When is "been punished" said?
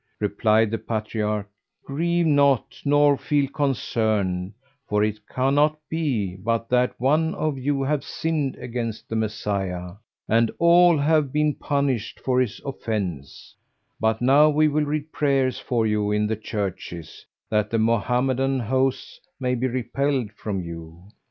11.31-12.19